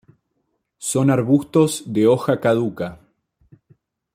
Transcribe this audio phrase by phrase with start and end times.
[0.79, 2.99] Son arbustos de hoja caduca.